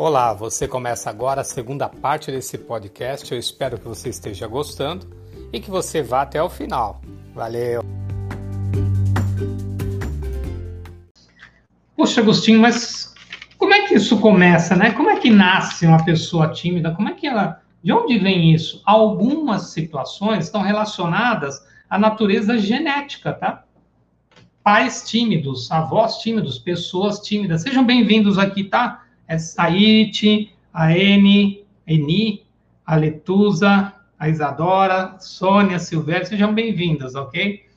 Olá, 0.00 0.32
você 0.32 0.68
começa 0.68 1.10
agora 1.10 1.40
a 1.40 1.44
segunda 1.44 1.88
parte 1.88 2.30
desse 2.30 2.56
podcast. 2.56 3.32
Eu 3.32 3.38
espero 3.40 3.76
que 3.76 3.88
você 3.88 4.08
esteja 4.08 4.46
gostando 4.46 5.08
e 5.52 5.58
que 5.58 5.68
você 5.68 6.00
vá 6.00 6.22
até 6.22 6.40
o 6.40 6.48
final. 6.48 7.00
Valeu! 7.34 7.82
Poxa, 11.96 12.20
Agostinho, 12.20 12.60
mas 12.60 13.12
como 13.56 13.74
é 13.74 13.88
que 13.88 13.94
isso 13.94 14.20
começa, 14.20 14.76
né? 14.76 14.92
Como 14.92 15.10
é 15.10 15.18
que 15.18 15.30
nasce 15.30 15.84
uma 15.84 16.04
pessoa 16.04 16.52
tímida? 16.52 16.92
Como 16.92 17.08
é 17.08 17.14
que 17.14 17.26
ela. 17.26 17.60
De 17.82 17.92
onde 17.92 18.20
vem 18.20 18.54
isso? 18.54 18.80
Algumas 18.86 19.70
situações 19.72 20.44
estão 20.44 20.62
relacionadas 20.62 21.60
à 21.90 21.98
natureza 21.98 22.56
genética, 22.56 23.32
tá? 23.32 23.64
Pais 24.62 25.02
tímidos, 25.08 25.68
avós 25.72 26.18
tímidos, 26.18 26.56
pessoas 26.56 27.18
tímidas. 27.18 27.62
Sejam 27.62 27.84
bem-vindos 27.84 28.38
aqui, 28.38 28.62
tá? 28.62 29.07
É 29.28 29.38
Saite, 29.38 30.52
a 30.72 30.96
Eni, 30.96 31.64
Eni, 31.86 32.46
a 32.84 32.96
Letusa, 32.96 33.92
a 34.18 34.28
Isadora, 34.28 35.16
Sônia, 35.20 35.78
Silvério, 35.78 36.26
sejam 36.26 36.54
bem-vindas, 36.54 37.14
ok? 37.14 37.68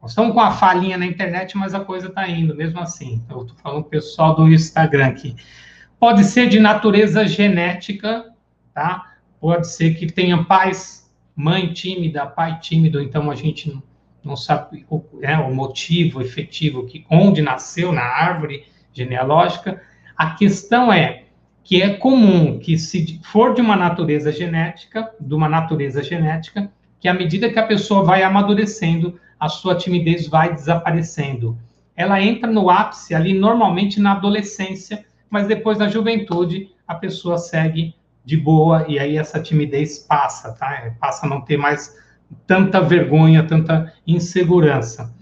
Nós 0.00 0.12
estamos 0.12 0.32
com 0.32 0.40
a 0.40 0.52
falinha 0.52 0.96
na 0.96 1.04
internet, 1.04 1.58
mas 1.58 1.74
a 1.74 1.80
coisa 1.80 2.06
está 2.06 2.28
indo 2.28 2.54
mesmo 2.54 2.78
assim. 2.78 3.20
Eu 3.28 3.42
estou 3.42 3.56
falando 3.56 3.82
com 3.82 3.88
o 3.88 3.90
pessoal 3.90 4.36
do 4.36 4.48
Instagram 4.48 5.08
aqui. 5.08 5.34
Pode 5.98 6.22
ser 6.22 6.48
de 6.48 6.60
natureza 6.60 7.26
genética, 7.26 8.32
tá? 8.72 9.14
Pode 9.40 9.66
ser 9.66 9.94
que 9.94 10.06
tenha 10.06 10.44
pais, 10.44 11.12
mãe 11.34 11.72
tímida, 11.72 12.24
pai 12.24 12.60
tímido, 12.60 13.02
então 13.02 13.28
a 13.28 13.34
gente 13.34 13.76
não, 14.24 14.36
sabe 14.36 14.86
o, 14.88 15.02
é, 15.22 15.36
o 15.36 15.52
motivo 15.52 16.22
efetivo, 16.22 16.86
que 16.86 17.04
onde 17.10 17.42
nasceu 17.42 17.92
na 17.92 18.02
árvore 18.02 18.64
genealógica. 18.92 19.82
A 20.18 20.30
questão 20.30 20.92
é 20.92 21.26
que 21.62 21.80
é 21.80 21.94
comum 21.94 22.58
que 22.58 22.76
se 22.76 23.20
for 23.22 23.54
de 23.54 23.60
uma 23.60 23.76
natureza 23.76 24.32
genética, 24.32 25.12
de 25.20 25.32
uma 25.32 25.48
natureza 25.48 26.02
genética, 26.02 26.72
que 26.98 27.06
à 27.06 27.14
medida 27.14 27.48
que 27.48 27.58
a 27.58 27.66
pessoa 27.66 28.02
vai 28.02 28.24
amadurecendo, 28.24 29.20
a 29.38 29.48
sua 29.48 29.76
timidez 29.76 30.26
vai 30.26 30.52
desaparecendo. 30.52 31.56
Ela 31.94 32.20
entra 32.20 32.50
no 32.50 32.68
ápice 32.68 33.14
ali 33.14 33.32
normalmente 33.32 34.00
na 34.00 34.10
adolescência, 34.10 35.04
mas 35.30 35.46
depois 35.46 35.78
na 35.78 35.86
juventude 35.86 36.68
a 36.84 36.96
pessoa 36.96 37.38
segue 37.38 37.94
de 38.24 38.36
boa 38.36 38.86
e 38.88 38.98
aí 38.98 39.16
essa 39.16 39.40
timidez 39.40 40.00
passa, 40.00 40.50
tá? 40.50 40.96
Passa 40.98 41.26
a 41.26 41.28
não 41.28 41.42
ter 41.42 41.56
mais 41.56 41.96
tanta 42.44 42.80
vergonha, 42.80 43.46
tanta 43.46 43.94
insegurança. 44.04 45.14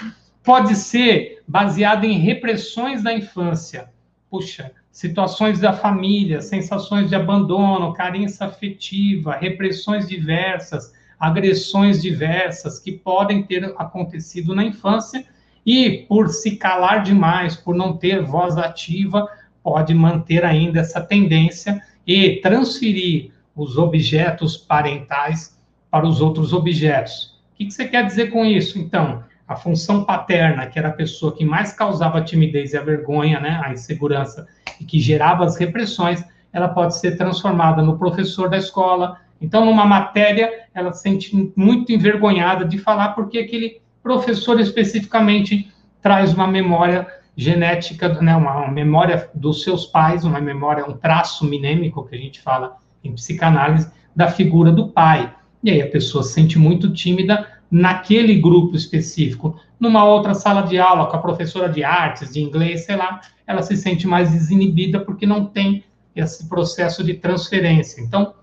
Pode 0.42 0.74
ser 0.74 1.42
baseado 1.46 2.04
em 2.04 2.18
repressões 2.18 3.02
da 3.02 3.12
infância. 3.12 3.90
Puxa, 4.30 4.72
situações 4.96 5.60
da 5.60 5.74
família, 5.74 6.40
sensações 6.40 7.10
de 7.10 7.14
abandono, 7.14 7.92
carência 7.92 8.46
afetiva, 8.46 9.36
repressões 9.36 10.08
diversas, 10.08 10.90
agressões 11.20 12.00
diversas 12.00 12.78
que 12.78 12.92
podem 12.92 13.42
ter 13.42 13.74
acontecido 13.76 14.54
na 14.54 14.64
infância 14.64 15.22
e 15.66 16.06
por 16.08 16.30
se 16.30 16.56
calar 16.56 17.02
demais, 17.02 17.56
por 17.56 17.74
não 17.74 17.94
ter 17.94 18.22
voz 18.22 18.56
ativa, 18.56 19.28
pode 19.62 19.92
manter 19.92 20.46
ainda 20.46 20.80
essa 20.80 21.02
tendência 21.02 21.78
e 22.06 22.36
transferir 22.36 23.32
os 23.54 23.76
objetos 23.76 24.56
parentais 24.56 25.60
para 25.90 26.06
os 26.06 26.22
outros 26.22 26.54
objetos. 26.54 27.38
O 27.52 27.58
que 27.58 27.70
você 27.70 27.86
quer 27.86 28.06
dizer 28.06 28.30
com 28.30 28.46
isso? 28.46 28.78
Então, 28.78 29.22
a 29.46 29.54
função 29.54 30.04
paterna, 30.04 30.66
que 30.66 30.78
era 30.78 30.88
a 30.88 30.92
pessoa 30.92 31.34
que 31.34 31.44
mais 31.44 31.72
causava 31.72 32.18
a 32.18 32.24
timidez 32.24 32.72
e 32.72 32.76
a 32.76 32.82
vergonha, 32.82 33.38
né, 33.38 33.60
a 33.64 33.72
insegurança, 33.72 34.46
e 34.80 34.84
que 34.84 34.98
gerava 34.98 35.44
as 35.44 35.56
repressões, 35.56 36.24
ela 36.52 36.68
pode 36.68 36.98
ser 36.98 37.16
transformada 37.16 37.82
no 37.82 37.98
professor 37.98 38.48
da 38.48 38.56
escola. 38.56 39.18
Então, 39.40 39.64
numa 39.64 39.84
matéria, 39.84 40.50
ela 40.74 40.92
se 40.92 41.02
sente 41.02 41.52
muito 41.54 41.92
envergonhada 41.92 42.64
de 42.64 42.78
falar 42.78 43.10
porque 43.10 43.38
aquele 43.38 43.80
professor 44.02 44.58
especificamente 44.58 45.70
traz 46.02 46.32
uma 46.32 46.46
memória 46.46 47.06
genética, 47.36 48.08
né, 48.20 48.34
uma, 48.34 48.68
memória 48.70 49.30
dos 49.34 49.62
seus 49.62 49.86
pais, 49.86 50.24
uma 50.24 50.40
memória, 50.40 50.86
um 50.86 50.96
traço 50.96 51.44
minêmico 51.44 52.06
que 52.08 52.16
a 52.16 52.18
gente 52.18 52.40
fala 52.40 52.76
em 53.04 53.12
psicanálise 53.12 53.90
da 54.14 54.28
figura 54.28 54.72
do 54.72 54.88
pai. 54.88 55.32
E 55.62 55.70
aí 55.70 55.82
a 55.82 55.90
pessoa 55.90 56.24
se 56.24 56.32
sente 56.32 56.58
muito 56.58 56.92
tímida 56.92 57.55
naquele 57.70 58.40
grupo 58.40 58.76
específico. 58.76 59.60
Numa 59.78 60.04
outra 60.04 60.34
sala 60.34 60.62
de 60.62 60.78
aula, 60.78 61.06
com 61.06 61.16
a 61.16 61.22
professora 61.22 61.68
de 61.68 61.84
artes, 61.84 62.32
de 62.32 62.40
inglês, 62.40 62.84
sei 62.84 62.96
lá, 62.96 63.20
ela 63.46 63.62
se 63.62 63.76
sente 63.76 64.06
mais 64.06 64.30
desinibida 64.30 65.00
porque 65.00 65.26
não 65.26 65.46
tem 65.46 65.84
esse 66.14 66.48
processo 66.48 67.04
de 67.04 67.14
transferência. 67.14 68.00
Então, 68.00 68.34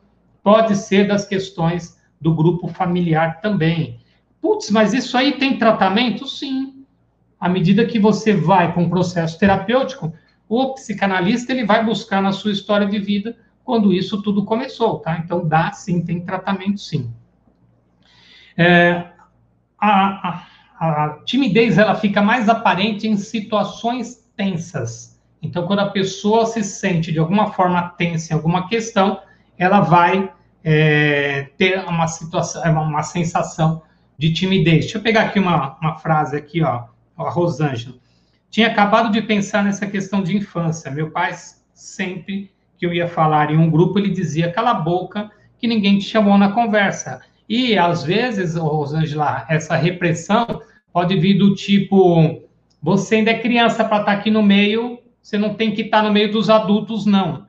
pode 0.43 0.75
ser 0.75 1.07
das 1.07 1.25
questões 1.25 1.97
do 2.21 2.33
grupo 2.33 2.67
familiar 2.67 3.41
também. 3.41 3.99
Putz, 4.41 4.69
mas 4.69 4.93
isso 4.93 5.17
aí 5.17 5.33
tem 5.33 5.57
tratamento? 5.57 6.27
Sim. 6.27 6.85
À 7.39 7.49
medida 7.49 7.85
que 7.85 7.99
você 7.99 8.33
vai 8.33 8.73
com 8.73 8.83
um 8.83 8.89
processo 8.89 9.39
terapêutico, 9.39 10.13
o 10.47 10.73
psicanalista 10.73 11.51
ele 11.51 11.65
vai 11.65 11.83
buscar 11.83 12.21
na 12.21 12.31
sua 12.31 12.51
história 12.51 12.85
de 12.85 12.99
vida 12.99 13.35
quando 13.63 13.93
isso 13.93 14.21
tudo 14.21 14.45
começou, 14.45 14.99
tá? 14.99 15.17
Então, 15.17 15.47
dá 15.47 15.71
sim, 15.71 16.01
tem 16.01 16.23
tratamento 16.23 16.79
sim. 16.79 17.11
É, 18.55 19.12
a, 19.83 20.45
a, 20.79 21.05
a 21.05 21.09
timidez 21.25 21.77
ela 21.77 21.95
fica 21.95 22.21
mais 22.21 22.47
aparente 22.47 23.07
em 23.07 23.17
situações 23.17 24.23
tensas. 24.35 25.21
Então, 25.41 25.67
quando 25.67 25.79
a 25.79 25.89
pessoa 25.89 26.45
se 26.45 26.63
sente 26.63 27.11
de 27.11 27.19
alguma 27.19 27.51
forma 27.51 27.89
tensa 27.97 28.33
em 28.33 28.35
alguma 28.35 28.69
questão, 28.69 29.19
ela 29.57 29.81
vai 29.81 30.31
é, 30.63 31.49
ter 31.57 31.83
uma 31.85 32.07
situação, 32.07 32.63
uma 32.71 33.03
sensação 33.03 33.81
de 34.17 34.31
timidez. 34.31 34.85
Deixa 34.85 34.97
eu 34.97 35.01
pegar 35.01 35.23
aqui 35.23 35.39
uma, 35.39 35.77
uma 35.79 35.95
frase 35.95 36.37
aqui, 36.37 36.63
ó, 36.63 36.85
a 37.17 37.29
Rosângela. 37.29 37.97
Tinha 38.49 38.67
acabado 38.67 39.11
de 39.11 39.21
pensar 39.21 39.63
nessa 39.63 39.85
questão 39.85 40.23
de 40.23 40.37
infância. 40.37 40.89
Meu 40.89 41.11
pai 41.11 41.35
sempre 41.73 42.51
que 42.77 42.85
eu 42.85 42.93
ia 42.93 43.07
falar 43.07 43.51
em 43.51 43.57
um 43.57 43.69
grupo, 43.69 43.99
ele 43.99 44.11
dizia: 44.11 44.51
"Cala 44.51 44.71
a 44.71 44.75
boca, 44.75 45.29
que 45.57 45.67
ninguém 45.67 45.99
te 45.99 46.05
chamou 46.05 46.37
na 46.37 46.51
conversa". 46.51 47.21
E, 47.47 47.77
às 47.77 48.03
vezes, 48.03 48.55
Rosângela, 48.55 49.45
essa 49.49 49.75
repressão 49.75 50.61
pode 50.91 51.17
vir 51.17 51.37
do 51.37 51.55
tipo: 51.55 52.41
você 52.81 53.15
ainda 53.15 53.31
é 53.31 53.39
criança 53.39 53.83
para 53.83 53.99
estar 53.99 54.11
tá 54.13 54.17
aqui 54.17 54.29
no 54.29 54.41
meio, 54.43 54.99
você 55.21 55.37
não 55.37 55.53
tem 55.53 55.71
que 55.71 55.83
estar 55.83 56.01
tá 56.01 56.07
no 56.07 56.13
meio 56.13 56.31
dos 56.31 56.49
adultos, 56.49 57.05
não. 57.05 57.47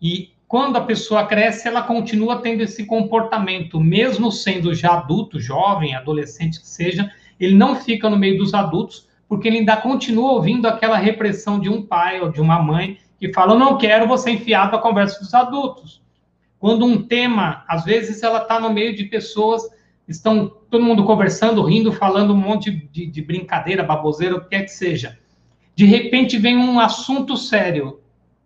E 0.00 0.30
quando 0.46 0.76
a 0.76 0.82
pessoa 0.82 1.26
cresce, 1.26 1.66
ela 1.66 1.82
continua 1.82 2.40
tendo 2.40 2.60
esse 2.60 2.84
comportamento, 2.86 3.80
mesmo 3.80 4.30
sendo 4.30 4.74
já 4.74 4.92
adulto, 4.94 5.40
jovem, 5.40 5.94
adolescente 5.94 6.60
que 6.60 6.68
seja, 6.68 7.10
ele 7.40 7.54
não 7.54 7.74
fica 7.74 8.08
no 8.08 8.16
meio 8.16 8.38
dos 8.38 8.54
adultos, 8.54 9.08
porque 9.28 9.48
ele 9.48 9.58
ainda 9.58 9.76
continua 9.76 10.32
ouvindo 10.32 10.66
aquela 10.66 10.96
repressão 10.96 11.58
de 11.58 11.68
um 11.68 11.82
pai 11.82 12.20
ou 12.20 12.30
de 12.30 12.40
uma 12.40 12.62
mãe 12.62 12.98
que 13.18 13.32
fala: 13.32 13.54
Eu 13.54 13.58
não 13.58 13.78
quero 13.78 14.06
você 14.06 14.30
enfiado 14.30 14.72
na 14.72 14.78
conversa 14.78 15.18
dos 15.18 15.34
adultos. 15.34 16.03
Quando 16.64 16.86
um 16.86 17.02
tema, 17.02 17.62
às 17.68 17.84
vezes 17.84 18.22
ela 18.22 18.38
está 18.38 18.58
no 18.58 18.72
meio 18.72 18.96
de 18.96 19.04
pessoas, 19.04 19.60
estão 20.08 20.48
todo 20.70 20.82
mundo 20.82 21.04
conversando, 21.04 21.62
rindo, 21.62 21.92
falando 21.92 22.32
um 22.32 22.38
monte 22.38 22.70
de, 22.70 23.04
de 23.04 23.20
brincadeira, 23.20 23.82
baboseira, 23.82 24.34
o 24.34 24.40
que 24.40 24.48
quer 24.48 24.62
que 24.62 24.70
seja. 24.70 25.18
De 25.76 25.84
repente 25.84 26.38
vem 26.38 26.56
um 26.56 26.80
assunto 26.80 27.36
sério. 27.36 28.00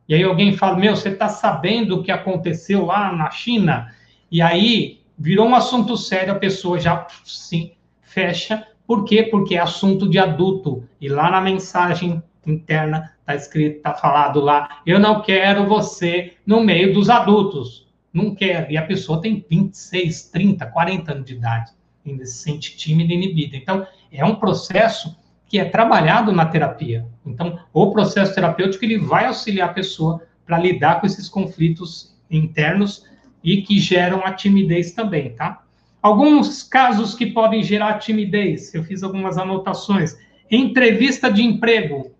E 0.08 0.16
aí 0.16 0.24
alguém 0.24 0.52
fala: 0.56 0.76
Meu, 0.76 0.96
você 0.96 1.10
está 1.10 1.28
sabendo 1.28 1.94
o 1.94 2.02
que 2.02 2.10
aconteceu 2.10 2.86
lá 2.86 3.12
na 3.12 3.30
China? 3.30 3.94
E 4.32 4.42
aí 4.42 4.98
virou 5.16 5.46
um 5.46 5.54
assunto 5.54 5.96
sério, 5.96 6.32
a 6.32 6.40
pessoa 6.40 6.76
já 6.80 7.06
se 7.24 7.72
fecha. 8.02 8.66
Por 8.84 9.04
quê? 9.04 9.22
Porque 9.22 9.54
é 9.54 9.60
assunto 9.60 10.08
de 10.08 10.18
adulto. 10.18 10.82
E 11.00 11.08
lá 11.08 11.30
na 11.30 11.40
mensagem 11.40 12.20
interna 12.44 13.12
está 13.20 13.36
escrito, 13.36 13.76
está 13.76 13.94
falado 13.94 14.40
lá: 14.40 14.80
Eu 14.84 14.98
não 14.98 15.22
quero 15.22 15.68
você 15.68 16.32
no 16.44 16.60
meio 16.60 16.92
dos 16.92 17.08
adultos 17.08 17.86
não 18.18 18.34
quer. 18.34 18.70
E 18.70 18.76
a 18.76 18.82
pessoa 18.82 19.20
tem 19.20 19.44
26, 19.48 20.24
30, 20.24 20.66
40 20.66 21.12
anos 21.12 21.24
de 21.24 21.34
idade, 21.34 21.72
ainda 22.06 22.26
se 22.26 22.42
sente 22.42 22.76
tímida 22.76 23.12
e 23.12 23.16
inibida. 23.16 23.56
Então, 23.56 23.86
é 24.12 24.24
um 24.24 24.34
processo 24.34 25.16
que 25.46 25.58
é 25.58 25.64
trabalhado 25.64 26.30
na 26.32 26.44
terapia. 26.44 27.06
Então, 27.24 27.58
o 27.72 27.90
processo 27.90 28.34
terapêutico 28.34 28.84
ele 28.84 28.98
vai 28.98 29.26
auxiliar 29.26 29.70
a 29.70 29.72
pessoa 29.72 30.22
para 30.44 30.58
lidar 30.58 31.00
com 31.00 31.06
esses 31.06 31.28
conflitos 31.28 32.14
internos 32.30 33.04
e 33.42 33.62
que 33.62 33.78
geram 33.78 34.24
a 34.24 34.32
timidez 34.32 34.92
também, 34.92 35.30
tá? 35.34 35.62
Alguns 36.02 36.62
casos 36.62 37.14
que 37.14 37.26
podem 37.26 37.62
gerar 37.62 37.98
timidez, 37.98 38.74
eu 38.74 38.84
fiz 38.84 39.02
algumas 39.02 39.36
anotações. 39.38 40.16
Entrevista 40.50 41.30
de 41.30 41.42
emprego, 41.42 42.12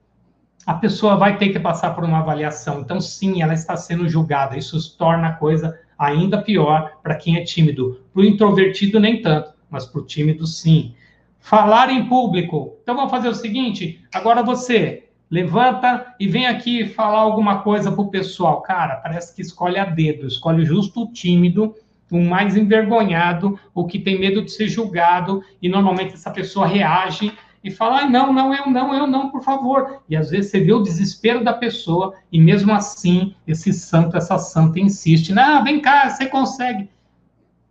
a 0.67 0.75
pessoa 0.75 1.17
vai 1.17 1.39
ter 1.39 1.51
que 1.51 1.61
passar 1.61 1.95
por 1.95 2.05
uma 2.05 2.19
avaliação. 2.19 2.81
Então, 2.81 3.01
sim, 3.01 3.41
ela 3.41 3.55
está 3.55 3.77
sendo 3.77 4.09
julgada. 4.09 4.57
Isso 4.57 4.97
torna 4.99 5.29
a 5.29 5.33
coisa 5.33 5.79
ainda 5.99 6.41
pior 6.41 6.93
para 7.03 7.17
quem 7.17 7.37
é 7.37 7.43
tímido. 7.43 8.01
Para 8.13 8.23
o 8.23 8.25
introvertido, 8.25 9.01
nem 9.01 9.21
tanto, 9.21 9.51
mas 9.69 9.85
para 9.85 10.01
o 10.01 10.07
tímido, 10.07 10.47
sim. 10.47 10.95
Falar 11.41 11.91
em 11.91 12.07
público. 12.07 12.77
Então, 12.83 12.95
vamos 12.95 13.11
fazer 13.11 13.29
o 13.29 13.35
seguinte: 13.35 14.01
agora 14.13 14.43
você 14.43 15.09
levanta 15.31 16.15
e 16.19 16.27
vem 16.27 16.47
aqui 16.47 16.87
falar 16.87 17.21
alguma 17.21 17.63
coisa 17.63 17.93
pro 17.93 18.11
pessoal. 18.11 18.63
Cara, 18.63 18.97
parece 18.97 19.35
que 19.35 19.43
escolhe 19.43 19.79
a 19.79 19.85
dedo, 19.85 20.27
escolhe 20.27 20.65
justo 20.65 21.03
o 21.03 21.13
tímido, 21.13 21.75
o 22.11 22.21
mais 22.21 22.57
envergonhado, 22.57 23.59
o 23.75 23.87
que 23.87 23.99
tem 23.99 24.19
medo 24.19 24.43
de 24.43 24.51
ser 24.51 24.69
julgado, 24.69 25.43
e 25.61 25.69
normalmente 25.69 26.15
essa 26.15 26.31
pessoa 26.31 26.67
reage 26.67 27.33
e 27.63 27.71
fala: 27.71 28.01
ah, 28.01 28.09
não, 28.09 28.33
não, 28.33 28.55
eu 28.55 28.71
não, 28.71 28.95
eu 28.95 29.07
não, 29.07 29.31
por 29.31 29.43
favor. 29.43 30.03
E 30.09 30.17
às 30.17 30.31
vezes 30.31 30.51
você 30.51 30.61
vê 30.61 30.73
o 30.73 30.83
desespero 30.83 31.43
da 31.43 31.53
pessoa, 31.53 32.15
e 32.31 32.41
mesmo 32.41 32.73
assim, 32.73 33.35
esse 33.47 33.73
santo, 33.73 34.17
essa 34.17 34.39
santa 34.39 34.79
insiste: 34.79 35.33
não, 35.33 35.65
vem 35.65 35.81
cá, 35.81 36.09
você 36.09 36.27
consegue. 36.27 36.89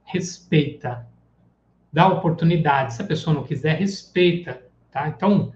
Respeita, 0.04 1.06
dá 1.92 2.08
oportunidade. 2.08 2.94
Se 2.94 3.02
a 3.02 3.06
pessoa 3.06 3.34
não 3.34 3.44
quiser, 3.44 3.78
respeita, 3.78 4.62
tá? 4.92 5.08
Então, 5.08 5.52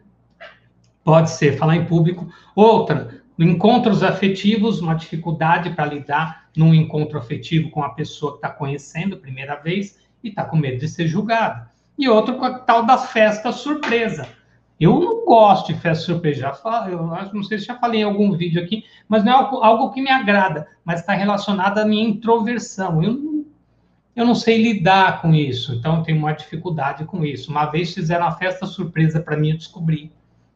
pode 1.03 1.29
ser 1.31 1.57
falar 1.57 1.75
em 1.75 1.85
público. 1.85 2.27
Outra, 2.55 3.21
encontros 3.39 4.03
afetivos, 4.03 4.81
uma 4.81 4.93
dificuldade 4.93 5.69
para 5.71 5.85
lidar 5.85 6.49
num 6.55 6.73
encontro 6.73 7.17
afetivo 7.17 7.69
com 7.69 7.81
a 7.81 7.89
pessoa 7.89 8.33
que 8.33 8.37
está 8.39 8.49
conhecendo 8.49 9.17
primeira 9.17 9.55
vez 9.55 9.99
e 10.21 10.29
está 10.29 10.43
com 10.43 10.57
medo 10.57 10.79
de 10.79 10.89
ser 10.89 11.07
julgado 11.07 11.70
e 12.01 12.09
outro 12.09 12.35
com 12.35 12.45
a 12.45 12.57
tal 12.57 12.83
da 12.83 12.97
festa 12.97 13.51
surpresa. 13.51 14.27
Eu 14.79 14.99
não 14.99 15.23
gosto 15.23 15.71
de 15.71 15.79
festa 15.79 16.05
surpresa, 16.05 16.39
já 16.39 16.87
eu 16.89 17.05
não 17.31 17.43
sei 17.43 17.59
se 17.59 17.65
já 17.65 17.77
falei 17.77 18.01
em 18.01 18.03
algum 18.03 18.31
vídeo 18.31 18.59
aqui, 18.59 18.83
mas 19.07 19.23
não 19.23 19.31
é 19.31 19.35
algo, 19.35 19.57
algo 19.57 19.91
que 19.91 20.01
me 20.01 20.09
agrada, 20.09 20.67
mas 20.83 21.01
está 21.01 21.13
relacionado 21.13 21.77
à 21.77 21.85
minha 21.85 22.03
introversão. 22.03 23.03
Eu 23.03 23.13
não, 23.13 23.45
eu 24.15 24.25
não 24.25 24.33
sei 24.33 24.59
lidar 24.59 25.21
com 25.21 25.35
isso, 25.35 25.75
então 25.75 25.97
eu 25.97 26.03
tenho 26.03 26.17
uma 26.17 26.33
dificuldade 26.33 27.05
com 27.05 27.23
isso. 27.23 27.51
Uma 27.51 27.67
vez 27.67 27.93
fizeram 27.93 28.25
uma 28.25 28.35
festa 28.35 28.65
surpresa 28.65 29.21
para 29.21 29.37
mim, 29.37 29.51
eu 29.51 29.57
descobri, 29.57 30.11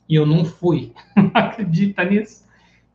e 0.10 0.16
eu 0.16 0.26
não 0.26 0.44
fui. 0.44 0.92
acredita 1.32 2.04
nisso? 2.04 2.44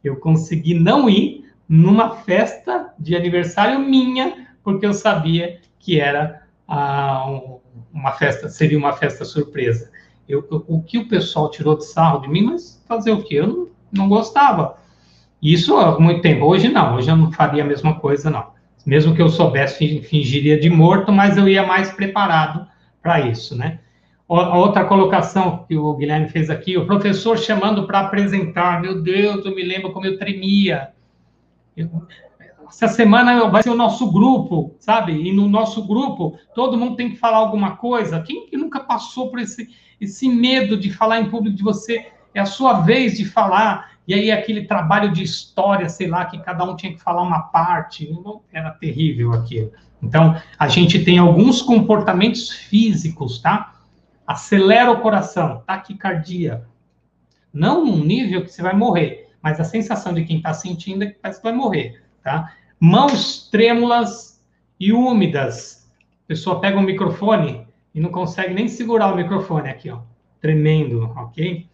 Eu 0.03 0.17
consegui 0.17 0.75
não 0.75 1.09
ir 1.09 1.49
numa 1.69 2.17
festa 2.17 2.93
de 2.99 3.15
aniversário 3.15 3.79
minha, 3.79 4.49
porque 4.65 4.85
eu 4.85 4.93
sabia 4.93 5.61
que 5.79 6.01
era 6.01 6.43
ah, 6.67 7.31
um, 7.31 7.60
uma 7.93 8.13
festa, 8.13 8.49
seria 8.49 8.79
uma 8.79 8.93
festa 8.93 9.25
surpresa. 9.25 9.91
Eu, 10.29 10.47
eu, 10.51 10.65
o 10.69 10.83
que 10.83 10.99
o 10.99 11.09
pessoal 11.09 11.51
tirou 11.51 11.77
de 11.77 11.85
sarro 11.87 12.21
de 12.21 12.29
mim, 12.29 12.43
mas 12.43 12.83
fazer 12.87 13.11
o 13.11 13.23
quê? 13.23 13.37
Eu 13.37 13.47
não, 13.47 13.69
não 13.93 14.09
gostava. 14.09 14.77
Isso 15.43 15.77
há 15.77 15.99
muito 15.99 16.21
tempo. 16.21 16.45
Hoje 16.45 16.69
não, 16.69 16.97
hoje 16.97 17.11
eu 17.11 17.17
não 17.17 17.33
faria 17.33 17.63
a 17.63 17.67
mesma 17.67 17.99
coisa, 17.99 18.31
não. 18.31 18.51
Mesmo 18.87 19.15
que 19.15 19.23
eu 19.23 19.29
soubesse, 19.29 20.01
fingiria 20.03 20.59
de 20.59 20.71
morto, 20.71 21.13
mas 21.13 21.37
eu 21.37 21.49
ia 21.49 21.67
mais 21.67 21.91
preparado 21.91 22.67
para 23.03 23.21
isso, 23.21 23.57
né? 23.57 23.81
A 24.29 24.57
outra 24.57 24.85
colocação 24.85 25.65
que 25.67 25.77
o 25.77 25.93
Guilherme 25.95 26.29
fez 26.29 26.51
aqui, 26.51 26.79
o 26.79 26.87
professor 26.87 27.37
chamando 27.37 27.85
para 27.85 28.01
apresentar, 28.01 28.81
meu 28.81 29.03
Deus, 29.03 29.45
eu 29.45 29.53
me 29.53 29.63
lembro 29.65 29.91
como 29.93 30.07
eu 30.07 30.17
tremia. 30.17 30.91
Eu, 31.77 31.91
essa 32.71 32.87
semana 32.87 33.49
vai 33.49 33.63
ser 33.63 33.71
o 33.71 33.75
nosso 33.75 34.11
grupo, 34.13 34.77
sabe? 34.79 35.13
E 35.13 35.33
no 35.33 35.49
nosso 35.49 35.87
grupo, 35.87 36.39
todo 36.55 36.79
mundo 36.79 36.95
tem 36.95 37.11
que 37.11 37.17
falar 37.17 37.39
alguma 37.39 37.77
coisa. 37.77 38.23
Quem 38.23 38.47
que 38.47 38.57
nunca 38.57 38.79
passou 38.79 39.29
por 39.29 39.41
esse, 39.41 39.69
esse 40.01 40.29
medo 40.29 40.77
de 40.77 40.89
falar 40.91 41.21
em 41.21 41.29
público 41.29 41.57
de 41.57 41.63
você? 41.65 42.07
É 42.33 42.41
a 42.41 42.47
sua 42.47 42.81
vez 42.81 43.19
de 43.19 43.25
falar. 43.25 43.91
E 44.07 44.15
aí 44.15 44.31
aquele 44.31 44.67
trabalho 44.67 45.13
de 45.13 45.23
história, 45.23 45.89
sei 45.89 46.07
lá, 46.07 46.25
que 46.25 46.39
cada 46.39 46.65
um 46.65 46.77
tinha 46.77 46.93
que 46.95 47.03
falar 47.03 47.23
uma 47.23 47.41
parte. 47.41 48.09
Era 48.53 48.71
terrível 48.71 49.33
aquilo. 49.33 49.73
Então, 50.01 50.41
a 50.59 50.69
gente 50.69 51.05
tem 51.05 51.19
alguns 51.19 51.61
comportamentos 51.61 52.51
físicos, 52.51 53.41
tá? 53.41 53.75
Acelera 54.27 54.93
o 54.93 55.01
coração, 55.01 55.63
taquicardia. 55.67 56.65
Não 57.53 57.85
num 57.85 58.05
nível 58.05 58.43
que 58.43 58.53
você 58.53 58.63
vai 58.63 58.75
morrer, 58.75 59.29
mas 59.43 59.59
a 59.59 59.65
sensação 59.65 60.15
de 60.15 60.25
quem 60.25 60.37
está 60.37 60.55
sentindo 60.55 61.03
é 61.03 61.09
que 61.09 61.19
parece 61.21 61.41
que 61.41 61.45
vai 61.45 61.53
morrer, 61.53 62.03
tá? 62.23 62.53
Mãos 62.83 63.47
trêmulas 63.51 64.43
e 64.81 64.91
úmidas. 64.91 65.87
A 66.25 66.29
pessoa 66.29 66.63
pega 66.63 66.79
o 66.79 66.81
um 66.81 66.85
microfone 66.85 67.67
e 67.95 68.01
não 68.01 68.09
consegue 68.09 68.55
nem 68.55 68.69
segurar 68.69 69.13
o 69.13 69.17
microfone 69.17 69.69
aqui, 69.69 69.91
ó. 69.91 69.99
Tremendo, 70.41 71.13
ok? 71.15 71.67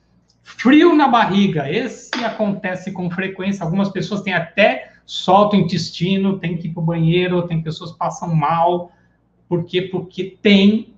Frio 0.42 0.96
na 0.96 1.06
barriga. 1.06 1.70
Esse 1.70 2.24
acontece 2.24 2.90
com 2.90 3.08
frequência. 3.08 3.62
Algumas 3.62 3.88
pessoas 3.90 4.22
têm 4.22 4.34
até 4.34 4.94
solta 5.04 5.56
o 5.56 5.60
intestino, 5.60 6.40
tem 6.40 6.56
que 6.56 6.66
ir 6.66 6.72
para 6.72 6.82
o 6.82 6.86
banheiro, 6.86 7.46
tem 7.46 7.62
pessoas 7.62 7.92
que 7.92 7.98
passam 7.98 8.34
mal. 8.34 8.90
Por 9.48 9.64
quê? 9.64 9.82
Porque 9.82 10.36
tem 10.42 10.92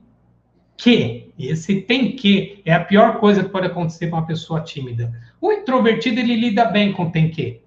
que. 0.74 1.30
Esse 1.38 1.82
tem 1.82 2.16
que 2.16 2.62
é 2.64 2.72
a 2.72 2.82
pior 2.82 3.18
coisa 3.18 3.44
que 3.44 3.50
pode 3.50 3.66
acontecer 3.66 4.06
com 4.06 4.16
uma 4.16 4.26
pessoa 4.26 4.62
tímida. 4.62 5.12
O 5.38 5.52
introvertido, 5.52 6.18
ele 6.18 6.34
lida 6.34 6.64
bem 6.64 6.94
com 6.94 7.10
tem 7.10 7.30
que 7.30 7.60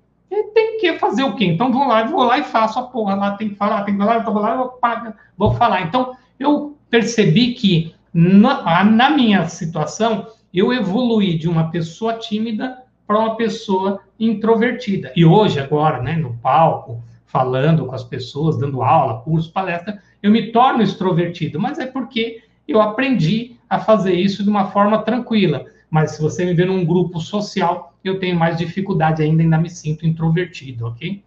tem 0.53 0.79
que 0.79 0.97
fazer 0.97 1.23
o 1.23 1.35
quê? 1.35 1.45
Então 1.45 1.71
vou 1.71 1.87
lá, 1.87 2.03
vou 2.03 2.23
lá 2.23 2.39
e 2.39 2.43
faço 2.43 2.79
a 2.79 2.83
porra 2.83 3.15
lá, 3.15 3.31
tem 3.31 3.49
que 3.49 3.55
falar, 3.55 3.83
tem 3.83 3.95
que 3.95 3.99
falar, 3.99 4.19
então 4.19 4.33
vou 4.33 4.41
lá, 4.41 4.55
vou, 4.55 4.69
pagar, 4.69 5.15
vou 5.37 5.53
falar. 5.53 5.81
Então 5.81 6.15
eu 6.39 6.77
percebi 6.89 7.53
que 7.53 7.93
na, 8.13 8.83
na 8.83 9.09
minha 9.09 9.47
situação 9.47 10.27
eu 10.53 10.73
evoluí 10.73 11.37
de 11.37 11.49
uma 11.49 11.69
pessoa 11.69 12.13
tímida 12.13 12.83
para 13.05 13.19
uma 13.19 13.35
pessoa 13.35 14.01
introvertida. 14.19 15.11
E 15.15 15.25
hoje, 15.25 15.59
agora, 15.59 16.01
né, 16.01 16.15
no 16.15 16.33
palco, 16.35 17.03
falando 17.25 17.85
com 17.85 17.95
as 17.95 18.03
pessoas, 18.03 18.57
dando 18.57 18.81
aula, 18.81 19.21
curso, 19.21 19.51
palestra, 19.51 20.01
eu 20.21 20.31
me 20.31 20.51
torno 20.51 20.81
extrovertido, 20.81 21.59
mas 21.59 21.79
é 21.79 21.85
porque 21.85 22.43
eu 22.67 22.81
aprendi 22.81 23.57
a 23.69 23.79
fazer 23.79 24.13
isso 24.13 24.43
de 24.43 24.49
uma 24.49 24.67
forma 24.67 25.01
tranquila. 25.03 25.65
Mas 25.89 26.11
se 26.11 26.21
você 26.21 26.45
me 26.45 26.53
vê 26.53 26.65
num 26.65 26.85
grupo 26.85 27.19
social, 27.19 27.90
eu 28.03 28.19
tenho 28.19 28.37
mais 28.37 28.57
dificuldade 28.57 29.21
ainda, 29.21 29.43
ainda 29.43 29.57
me 29.57 29.69
sinto 29.69 30.05
introvertido, 30.05 30.87
ok? 30.87 31.23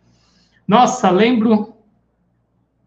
Nossa, 0.66 1.10
lembro. 1.10 1.74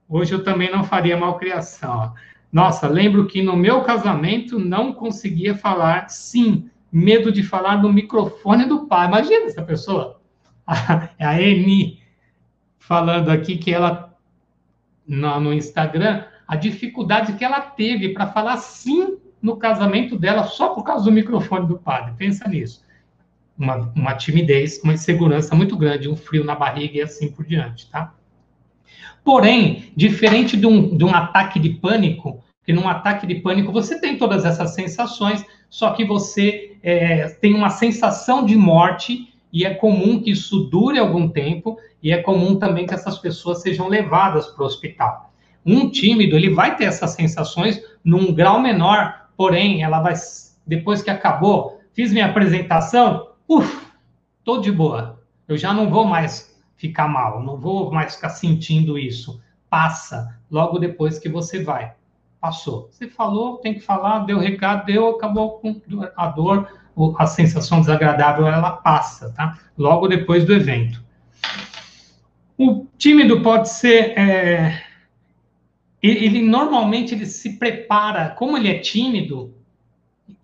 Hoje 0.09 0.33
eu 0.33 0.43
também 0.43 0.71
não 0.71 0.83
faria 0.83 1.17
malcriação. 1.17 2.13
Nossa, 2.51 2.87
lembro 2.87 3.27
que 3.27 3.41
no 3.41 3.55
meu 3.55 3.81
casamento 3.81 4.57
não 4.59 4.93
conseguia 4.93 5.55
falar 5.55 6.09
sim, 6.09 6.69
medo 6.91 7.31
de 7.31 7.43
falar 7.43 7.81
no 7.81 7.91
microfone 7.91 8.65
do 8.65 8.85
pai. 8.87 9.07
Imagina 9.07 9.45
essa 9.45 9.61
pessoa. 9.61 10.19
É 11.17 11.25
a 11.25 11.41
Eni 11.41 11.99
falando 12.77 13.29
aqui 13.29 13.57
que 13.57 13.73
ela 13.73 14.13
no, 15.07 15.39
no 15.39 15.53
Instagram 15.53 16.25
a 16.47 16.55
dificuldade 16.55 17.33
que 17.33 17.43
ela 17.43 17.61
teve 17.61 18.09
para 18.09 18.27
falar 18.27 18.57
sim 18.57 19.17
no 19.41 19.57
casamento 19.57 20.17
dela 20.17 20.43
só 20.43 20.69
por 20.69 20.83
causa 20.83 21.05
do 21.05 21.11
microfone 21.11 21.67
do 21.67 21.77
padre. 21.77 22.13
Pensa 22.17 22.47
nisso 22.47 22.86
uma, 23.57 23.91
uma 23.95 24.15
timidez, 24.15 24.79
uma 24.83 24.93
insegurança 24.93 25.55
muito 25.55 25.75
grande, 25.75 26.09
um 26.09 26.15
frio 26.15 26.43
na 26.43 26.55
barriga 26.55 26.97
e 26.97 27.01
assim 27.01 27.31
por 27.31 27.45
diante, 27.45 27.89
tá? 27.89 28.13
Porém, 29.23 29.91
diferente 29.95 30.55
de 30.55 30.65
um, 30.65 30.95
de 30.95 31.03
um 31.03 31.13
ataque 31.13 31.59
de 31.59 31.69
pânico, 31.71 32.43
que 32.63 32.71
num 32.71 32.87
ataque 32.87 33.25
de 33.25 33.35
pânico 33.35 33.71
você 33.71 33.99
tem 33.99 34.17
todas 34.17 34.45
essas 34.45 34.73
sensações, 34.73 35.43
só 35.69 35.91
que 35.91 36.05
você 36.05 36.77
é, 36.83 37.27
tem 37.29 37.53
uma 37.53 37.69
sensação 37.69 38.45
de 38.45 38.55
morte 38.55 39.33
e 39.51 39.65
é 39.65 39.73
comum 39.73 40.21
que 40.21 40.31
isso 40.31 40.69
dure 40.69 40.99
algum 40.99 41.27
tempo 41.27 41.77
e 42.01 42.11
é 42.11 42.21
comum 42.21 42.57
também 42.57 42.85
que 42.85 42.93
essas 42.93 43.17
pessoas 43.17 43.61
sejam 43.61 43.87
levadas 43.87 44.47
para 44.47 44.63
o 44.63 44.65
hospital. 44.65 45.33
Um 45.65 45.89
tímido, 45.89 46.35
ele 46.35 46.53
vai 46.53 46.77
ter 46.77 46.85
essas 46.85 47.11
sensações 47.11 47.81
num 48.03 48.33
grau 48.33 48.61
menor, 48.61 49.27
porém, 49.35 49.83
ela 49.83 49.99
vai, 49.99 50.13
depois 50.65 51.01
que 51.01 51.09
acabou, 51.09 51.81
fiz 51.93 52.13
minha 52.13 52.27
apresentação, 52.27 53.26
Uf, 53.47 53.87
tô 54.43 54.59
de 54.59 54.71
boa. 54.71 55.23
Eu 55.47 55.57
já 55.57 55.73
não 55.73 55.89
vou 55.89 56.05
mais 56.05 56.57
ficar 56.75 57.07
mal, 57.07 57.41
não 57.41 57.57
vou 57.57 57.91
mais 57.91 58.15
ficar 58.15 58.29
sentindo 58.29 58.97
isso. 58.97 59.41
Passa 59.69 60.37
logo 60.51 60.77
depois 60.77 61.17
que 61.17 61.29
você 61.29 61.63
vai. 61.63 61.93
Passou. 62.41 62.89
Você 62.91 63.07
falou, 63.07 63.57
tem 63.57 63.73
que 63.73 63.79
falar, 63.79 64.19
deu 64.19 64.37
recado, 64.37 64.85
deu, 64.85 65.09
acabou 65.09 65.59
com 65.59 65.81
a 66.15 66.27
dor, 66.27 66.67
a 67.17 67.25
sensação 67.25 67.79
desagradável, 67.79 68.47
ela 68.47 68.71
passa, 68.71 69.31
tá? 69.31 69.57
Logo 69.77 70.07
depois 70.07 70.45
do 70.45 70.53
evento. 70.53 71.03
O 72.57 72.85
tímido 72.97 73.41
pode 73.41 73.69
ser. 73.69 74.17
É, 74.17 74.83
ele 76.01 76.41
normalmente 76.41 77.13
ele 77.13 77.25
se 77.25 77.57
prepara, 77.57 78.29
como 78.29 78.57
ele 78.57 78.69
é 78.69 78.79
tímido, 78.79 79.53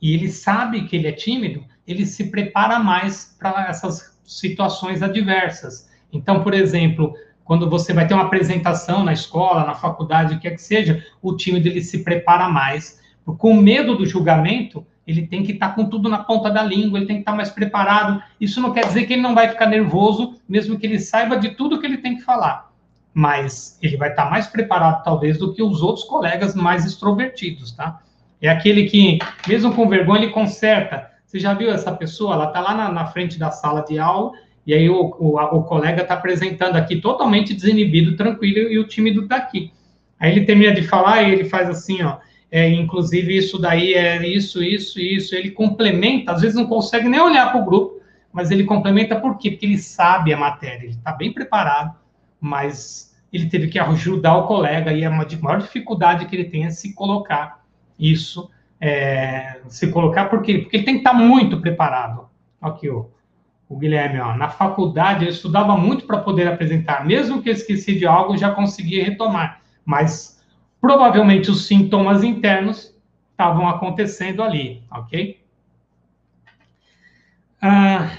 e 0.01 0.13
ele 0.13 0.29
sabe 0.29 0.85
que 0.85 0.95
ele 0.95 1.07
é 1.07 1.11
tímido, 1.11 1.65
ele 1.87 2.05
se 2.05 2.25
prepara 2.25 2.79
mais 2.79 3.35
para 3.39 3.67
essas 3.67 4.17
situações 4.25 5.01
adversas. 5.01 5.89
Então, 6.11 6.41
por 6.43 6.53
exemplo, 6.53 7.13
quando 7.43 7.69
você 7.69 7.93
vai 7.93 8.07
ter 8.07 8.13
uma 8.13 8.23
apresentação 8.23 9.03
na 9.03 9.13
escola, 9.13 9.65
na 9.65 9.75
faculdade, 9.75 10.35
o 10.35 10.39
que 10.39 10.47
é 10.47 10.51
que 10.51 10.61
seja, 10.61 11.05
o 11.21 11.35
time 11.35 11.59
dele 11.59 11.81
se 11.81 12.03
prepara 12.03 12.47
mais. 12.49 13.01
Com 13.37 13.53
medo 13.55 13.95
do 13.95 14.05
julgamento, 14.05 14.85
ele 15.05 15.27
tem 15.27 15.43
que 15.43 15.53
estar 15.53 15.69
tá 15.69 15.75
com 15.75 15.85
tudo 15.85 16.07
na 16.07 16.19
ponta 16.19 16.49
da 16.49 16.63
língua, 16.63 16.97
ele 16.97 17.05
tem 17.05 17.17
que 17.17 17.21
estar 17.21 17.31
tá 17.31 17.37
mais 17.37 17.49
preparado. 17.49 18.21
Isso 18.39 18.61
não 18.61 18.71
quer 18.71 18.85
dizer 18.85 19.05
que 19.05 19.13
ele 19.13 19.21
não 19.21 19.35
vai 19.35 19.49
ficar 19.49 19.65
nervoso, 19.65 20.35
mesmo 20.47 20.77
que 20.77 20.85
ele 20.85 20.99
saiba 20.99 21.37
de 21.37 21.49
tudo 21.49 21.79
que 21.79 21.85
ele 21.85 21.97
tem 21.97 22.15
que 22.15 22.23
falar. 22.23 22.71
Mas 23.13 23.77
ele 23.81 23.97
vai 23.97 24.09
estar 24.09 24.25
tá 24.25 24.29
mais 24.29 24.47
preparado, 24.47 25.03
talvez, 25.03 25.37
do 25.37 25.53
que 25.53 25.61
os 25.61 25.81
outros 25.81 26.05
colegas 26.05 26.55
mais 26.55 26.85
extrovertidos, 26.85 27.71
tá? 27.71 27.99
É 28.41 28.49
aquele 28.49 28.85
que, 28.85 29.19
mesmo 29.47 29.73
com 29.73 29.87
vergonha, 29.87 30.23
ele 30.23 30.31
conserta 30.31 31.12
Você 31.33 31.39
já 31.39 31.55
viu 31.55 31.71
essa 31.71 31.91
pessoa? 31.91 32.35
Ela 32.35 32.45
está 32.45 32.61
lá 32.61 32.75
na, 32.75 32.91
na, 32.91 33.07
frente 33.07 33.39
da 33.39 33.49
sala 33.49 33.81
de 33.81 33.97
aula 33.97 34.33
e 34.67 34.73
aí 34.73 34.87
o, 34.87 35.15
o, 35.17 35.35
o 35.35 35.63
colega 35.63 36.03
está 36.03 36.13
apresentando 36.13 36.75
aqui 36.75 37.01
totalmente 37.01 37.55
desinibido, 37.55 38.15
tranquilo, 38.15 38.71
e 38.71 38.77
o 38.77 38.83
tímido 38.83 39.23
está 39.23 39.37
aqui. 39.37 39.73
Aí 40.19 40.31
ele 40.31 40.45
termina 40.45 40.71
de 40.71 40.83
falar 40.83 41.23
e 41.23 41.31
ele 41.31 41.45
faz 41.45 41.67
assim, 41.67 42.03
ó. 42.03 42.17
É, 42.51 42.69
inclusive, 42.69 43.35
isso 43.35 43.57
daí 43.57 43.95
é 43.95 44.27
isso, 44.27 44.63
isso, 44.63 44.99
isso. 44.99 45.33
Ele 45.33 45.49
complementa, 45.49 46.33
às 46.33 46.41
vezes 46.41 46.55
não 46.55 46.67
consegue 46.67 47.09
nem 47.09 47.19
olhar 47.19 47.51
para 47.51 47.59
o 47.59 47.65
grupo, 47.65 47.99
mas 48.31 48.51
ele 48.51 48.63
complementa 48.63 49.19
por 49.19 49.39
quê? 49.39 49.49
Porque 49.49 49.65
ele 49.65 49.79
sabe 49.79 50.31
a 50.31 50.37
matéria, 50.37 50.83
ele 50.83 50.93
está 50.93 51.13
bem 51.13 51.33
preparado, 51.33 51.95
mas 52.39 53.11
ele 53.33 53.47
teve 53.47 53.69
que 53.69 53.79
ajudar 53.79 54.37
o 54.37 54.45
colega 54.45 54.93
e 54.93 55.03
é 55.03 55.09
uma 55.09 55.25
maior 55.41 55.57
dificuldade 55.57 56.27
que 56.27 56.35
ele 56.35 56.45
tem 56.45 56.65
é 56.65 56.69
se 56.69 56.93
colocar 56.93 57.65
isso 57.97 58.51
é, 58.85 59.61
se 59.69 59.89
colocar, 59.91 60.25
por 60.25 60.41
quê? 60.41 60.57
Porque 60.57 60.75
ele 60.75 60.83
tem 60.83 60.95
que 60.95 60.99
estar 60.99 61.13
muito 61.13 61.61
preparado. 61.61 62.27
Aqui, 62.61 62.89
ó, 62.89 63.05
o 63.69 63.77
Guilherme, 63.77 64.19
ó, 64.19 64.35
na 64.35 64.49
faculdade 64.49 65.23
eu 65.23 65.31
estudava 65.31 65.77
muito 65.77 66.05
para 66.05 66.17
poder 66.17 66.49
apresentar, 66.49 67.05
mesmo 67.05 67.41
que 67.41 67.47
eu 67.47 67.53
esqueci 67.53 67.97
de 67.97 68.05
algo, 68.05 68.37
já 68.37 68.51
conseguia 68.51 69.05
retomar, 69.05 69.61
mas 69.85 70.43
provavelmente 70.81 71.49
os 71.49 71.65
sintomas 71.65 72.25
internos 72.25 72.93
estavam 73.31 73.69
acontecendo 73.69 74.43
ali, 74.43 74.83
ok? 74.91 75.41
Ah, 77.61 78.11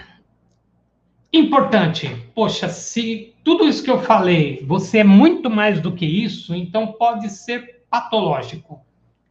importante, 1.31 2.09
poxa, 2.35 2.71
se 2.71 3.35
tudo 3.45 3.69
isso 3.69 3.85
que 3.85 3.91
eu 3.91 4.01
falei, 4.01 4.65
você 4.67 5.01
é 5.01 5.05
muito 5.05 5.51
mais 5.51 5.79
do 5.79 5.93
que 5.93 6.07
isso, 6.07 6.55
então 6.55 6.87
pode 6.87 7.29
ser 7.29 7.85
patológico. 7.91 8.81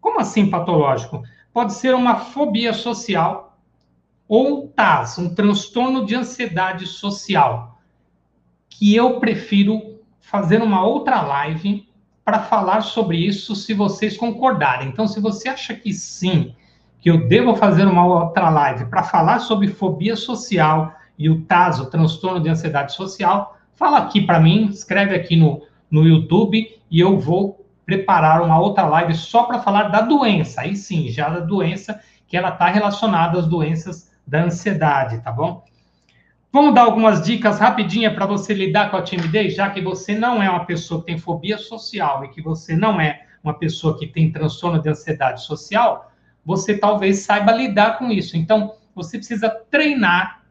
Como 0.03 0.19
assim 0.19 0.49
patológico? 0.49 1.23
Pode 1.53 1.75
ser 1.75 1.95
uma 1.95 2.17
fobia 2.17 2.73
social 2.73 3.57
ou 4.27 4.67
TAS, 4.67 5.17
um 5.17 5.33
transtorno 5.33 6.05
de 6.05 6.13
ansiedade 6.13 6.85
social, 6.85 7.79
que 8.69 8.93
eu 8.93 9.17
prefiro 9.21 10.01
fazer 10.19 10.61
uma 10.61 10.85
outra 10.85 11.21
live 11.21 11.87
para 12.25 12.41
falar 12.41 12.81
sobre 12.81 13.15
isso, 13.15 13.55
se 13.55 13.73
vocês 13.73 14.17
concordarem. 14.17 14.89
Então, 14.89 15.07
se 15.07 15.21
você 15.21 15.47
acha 15.47 15.73
que 15.73 15.93
sim, 15.93 16.53
que 16.99 17.09
eu 17.09 17.25
devo 17.29 17.55
fazer 17.55 17.87
uma 17.87 18.05
outra 18.05 18.49
live 18.49 18.87
para 18.87 19.03
falar 19.03 19.39
sobre 19.39 19.69
fobia 19.69 20.17
social 20.17 20.93
e 21.17 21.29
o 21.29 21.45
TAS, 21.45 21.79
o 21.79 21.85
transtorno 21.85 22.41
de 22.41 22.49
ansiedade 22.49 22.93
social, 22.93 23.57
fala 23.71 23.99
aqui 23.99 24.21
para 24.21 24.41
mim, 24.41 24.65
escreve 24.65 25.15
aqui 25.15 25.37
no, 25.37 25.61
no 25.89 26.05
YouTube 26.05 26.77
e 26.91 26.99
eu 26.99 27.17
vou 27.17 27.62
preparar 27.85 28.41
uma 28.41 28.59
outra 28.59 28.85
live 28.85 29.13
só 29.13 29.43
para 29.43 29.59
falar 29.59 29.89
da 29.89 30.01
doença, 30.01 30.61
aí 30.61 30.75
sim, 30.75 31.09
já 31.09 31.29
da 31.29 31.39
doença, 31.39 31.99
que 32.27 32.37
ela 32.37 32.49
está 32.49 32.67
relacionada 32.67 33.37
às 33.37 33.47
doenças 33.47 34.11
da 34.25 34.43
ansiedade, 34.43 35.19
tá 35.21 35.31
bom? 35.31 35.63
Vamos 36.51 36.75
dar 36.75 36.83
algumas 36.83 37.23
dicas 37.23 37.59
rapidinha 37.59 38.13
para 38.13 38.25
você 38.25 38.53
lidar 38.53 38.91
com 38.91 38.97
a 38.97 39.01
timidez, 39.01 39.55
já 39.55 39.69
que 39.69 39.81
você 39.81 40.15
não 40.15 40.41
é 40.41 40.49
uma 40.49 40.65
pessoa 40.65 40.99
que 41.01 41.07
tem 41.07 41.17
fobia 41.17 41.57
social 41.57 42.23
e 42.23 42.29
que 42.29 42.41
você 42.41 42.75
não 42.75 43.01
é 43.01 43.23
uma 43.43 43.55
pessoa 43.55 43.97
que 43.97 44.07
tem 44.07 44.31
transtorno 44.31 44.81
de 44.81 44.87
ansiedade 44.87 45.43
social, 45.43 46.11
você 46.45 46.77
talvez 46.77 47.19
saiba 47.19 47.51
lidar 47.51 47.97
com 47.97 48.11
isso. 48.11 48.37
Então, 48.37 48.75
você 48.95 49.17
precisa 49.17 49.49
treinar 49.49 50.43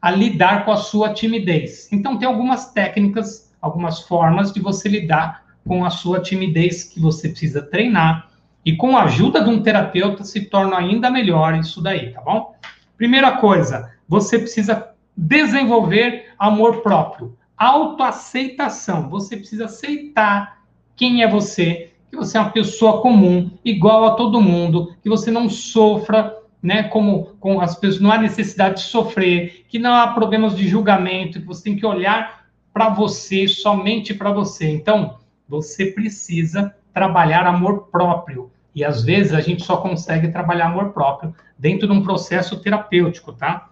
a 0.00 0.10
lidar 0.10 0.64
com 0.64 0.72
a 0.72 0.76
sua 0.76 1.12
timidez. 1.12 1.92
Então, 1.92 2.18
tem 2.18 2.26
algumas 2.26 2.72
técnicas, 2.72 3.54
algumas 3.60 4.00
formas 4.00 4.52
de 4.52 4.60
você 4.60 4.88
lidar 4.88 5.43
com 5.66 5.84
a 5.84 5.90
sua 5.90 6.20
timidez 6.20 6.84
que 6.84 7.00
você 7.00 7.28
precisa 7.28 7.62
treinar. 7.62 8.30
E 8.64 8.76
com 8.76 8.96
a 8.96 9.04
ajuda 9.04 9.42
de 9.42 9.50
um 9.50 9.62
terapeuta 9.62 10.24
se 10.24 10.46
torna 10.46 10.78
ainda 10.78 11.10
melhor 11.10 11.54
isso 11.54 11.82
daí, 11.82 12.12
tá 12.12 12.20
bom? 12.20 12.54
Primeira 12.96 13.32
coisa, 13.32 13.90
você 14.08 14.38
precisa 14.38 14.90
desenvolver 15.16 16.32
amor 16.38 16.82
próprio, 16.82 17.36
autoaceitação. 17.56 19.08
Você 19.10 19.36
precisa 19.36 19.66
aceitar 19.66 20.62
quem 20.96 21.22
é 21.22 21.28
você, 21.28 21.90
que 22.10 22.16
você 22.16 22.38
é 22.38 22.40
uma 22.40 22.50
pessoa 22.50 23.00
comum, 23.00 23.50
igual 23.64 24.04
a 24.04 24.14
todo 24.14 24.40
mundo, 24.40 24.94
que 25.02 25.08
você 25.08 25.30
não 25.30 25.48
sofra, 25.48 26.34
né, 26.62 26.84
como 26.84 27.34
com 27.40 27.60
as 27.60 27.74
pessoas, 27.74 28.00
não 28.00 28.10
há 28.10 28.18
necessidade 28.18 28.76
de 28.76 28.88
sofrer, 28.88 29.66
que 29.68 29.78
não 29.78 29.94
há 29.94 30.08
problemas 30.08 30.56
de 30.56 30.66
julgamento, 30.66 31.40
que 31.40 31.46
você 31.46 31.64
tem 31.64 31.76
que 31.76 31.84
olhar 31.84 32.46
para 32.72 32.88
você, 32.88 33.46
somente 33.46 34.14
para 34.14 34.32
você. 34.32 34.70
Então, 34.70 35.18
você 35.48 35.86
precisa 35.86 36.74
trabalhar 36.92 37.46
amor 37.46 37.88
próprio. 37.90 38.50
E 38.74 38.84
às 38.84 39.02
vezes 39.02 39.32
a 39.32 39.40
gente 39.40 39.64
só 39.64 39.76
consegue 39.76 40.28
trabalhar 40.28 40.66
amor 40.66 40.92
próprio 40.92 41.34
dentro 41.58 41.86
de 41.86 41.92
um 41.92 42.02
processo 42.02 42.60
terapêutico, 42.60 43.32
tá? 43.32 43.70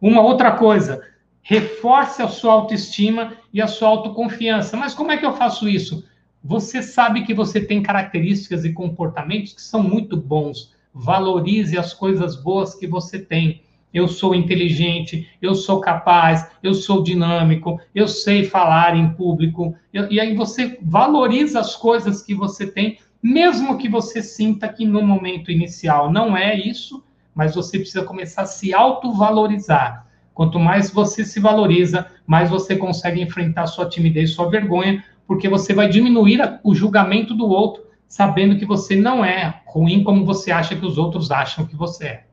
Uma 0.00 0.20
outra 0.20 0.52
coisa, 0.52 1.00
reforce 1.42 2.22
a 2.22 2.28
sua 2.28 2.52
autoestima 2.52 3.34
e 3.52 3.62
a 3.62 3.66
sua 3.66 3.88
autoconfiança. 3.88 4.76
Mas 4.76 4.94
como 4.94 5.12
é 5.12 5.16
que 5.16 5.26
eu 5.26 5.34
faço 5.34 5.68
isso? 5.68 6.04
Você 6.42 6.82
sabe 6.82 7.22
que 7.22 7.32
você 7.32 7.60
tem 7.60 7.82
características 7.82 8.64
e 8.64 8.72
comportamentos 8.72 9.52
que 9.52 9.62
são 9.62 9.82
muito 9.82 10.16
bons. 10.16 10.74
Valorize 10.92 11.78
as 11.78 11.94
coisas 11.94 12.34
boas 12.34 12.74
que 12.74 12.86
você 12.86 13.18
tem 13.18 13.62
eu 13.92 14.08
sou 14.08 14.34
inteligente, 14.34 15.28
eu 15.40 15.54
sou 15.54 15.80
capaz, 15.80 16.48
eu 16.62 16.74
sou 16.74 17.02
dinâmico, 17.02 17.80
eu 17.94 18.08
sei 18.08 18.44
falar 18.44 18.96
em 18.96 19.10
público. 19.10 19.74
E 19.92 20.18
aí 20.18 20.34
você 20.34 20.78
valoriza 20.82 21.60
as 21.60 21.76
coisas 21.76 22.22
que 22.22 22.34
você 22.34 22.66
tem, 22.66 22.98
mesmo 23.22 23.78
que 23.78 23.88
você 23.88 24.22
sinta 24.22 24.68
que 24.68 24.84
no 24.84 25.02
momento 25.02 25.50
inicial 25.50 26.10
não 26.10 26.36
é 26.36 26.58
isso, 26.58 27.04
mas 27.34 27.54
você 27.54 27.78
precisa 27.78 28.04
começar 28.04 28.42
a 28.42 28.46
se 28.46 28.74
autovalorizar. 28.74 30.06
Quanto 30.34 30.58
mais 30.58 30.90
você 30.90 31.24
se 31.24 31.38
valoriza, 31.38 32.06
mais 32.26 32.48
você 32.48 32.76
consegue 32.76 33.20
enfrentar 33.20 33.66
sua 33.66 33.88
timidez, 33.88 34.32
sua 34.32 34.48
vergonha, 34.48 35.04
porque 35.26 35.48
você 35.48 35.74
vai 35.74 35.88
diminuir 35.88 36.40
o 36.64 36.74
julgamento 36.74 37.34
do 37.34 37.46
outro, 37.46 37.84
sabendo 38.08 38.58
que 38.58 38.66
você 38.66 38.96
não 38.96 39.24
é 39.24 39.62
ruim 39.66 40.02
como 40.02 40.24
você 40.24 40.50
acha 40.50 40.74
que 40.74 40.84
os 40.84 40.98
outros 40.98 41.30
acham 41.30 41.66
que 41.66 41.76
você 41.76 42.06
é. 42.06 42.24